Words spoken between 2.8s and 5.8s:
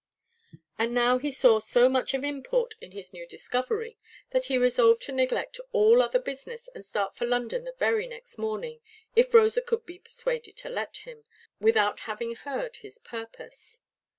in his new discovery, that he resolved to neglect